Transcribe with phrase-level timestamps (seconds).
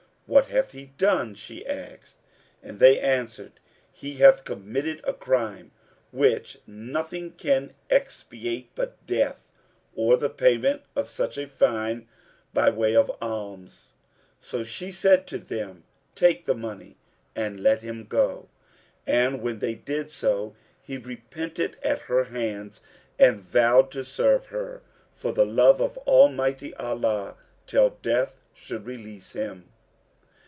[0.27, 2.15] "What hath he done?" she asked,
[2.63, 3.59] and they answered,
[3.91, 5.71] "He hath committed a crime,
[6.13, 9.49] which nothing can expiate but death
[9.93, 12.07] or the payment of such a fine
[12.53, 13.89] by way of alms."
[14.39, 15.83] So she said to them,
[16.15, 16.95] "Take the money
[17.35, 18.47] and let him go;"
[19.05, 22.79] and, when they did so, he repented at her hands
[23.19, 24.81] and vowed to serve her,
[25.13, 27.35] for the love of Almighty Allah
[27.67, 29.67] till death should release him.